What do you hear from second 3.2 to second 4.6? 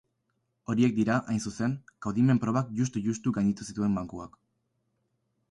gainditu zituzten bankuak.